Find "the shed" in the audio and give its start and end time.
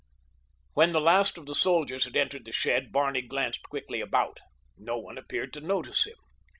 2.45-2.91